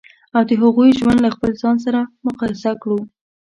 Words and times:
او 0.35 0.41
د 0.49 0.51
هغوی 0.61 0.89
ژوند 0.99 1.19
له 1.25 1.29
خپل 1.35 1.51
ځان 1.61 1.75
سره 1.85 1.99
مقایسه 2.25 2.71
کړو. 2.81 2.99